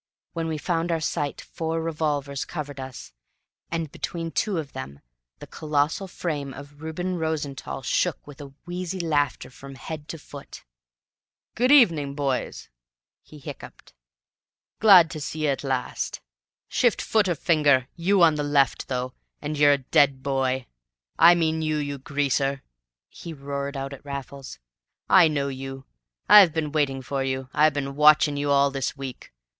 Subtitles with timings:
[0.33, 3.13] When we found our sight four revolvers covered us,
[3.69, 5.01] and between two of them
[5.37, 10.63] the colossal frame of Reuben Rosenthall shook with a wheezy laughter from head to foot.
[11.53, 12.67] "Good evening, boys,"
[13.21, 13.93] he hiccoughed.
[14.79, 16.19] "Glad to see ye at last.
[16.67, 20.65] Shift foot or finger, you on the left, though, and you're a dead boy.
[21.19, 22.63] I mean you, you greaser!"
[23.07, 24.57] he roared out at Raffles.
[25.07, 25.85] "I know you.
[26.27, 27.49] I've been waitin' for you.
[27.53, 29.31] I've been WATCHIN' you all this week!